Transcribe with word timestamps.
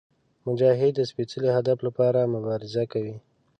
مجاهد 0.47 0.93
د 0.95 0.99
سپېڅلي 1.11 1.49
هدف 1.57 1.77
لپاره 1.87 2.31
مبارزه 2.35 2.83
کوي. 2.93 3.15